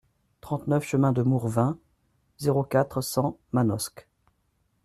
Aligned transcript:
trente-neuf 0.41 0.83
chemin 0.83 1.11
du 1.11 1.21
Mourvenc, 1.21 1.77
zéro 2.39 2.63
quatre, 2.63 3.01
cent 3.01 3.37
Manosque 3.51 4.07